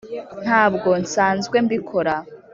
[0.43, 2.15] ntabwo nsanzwe mbikora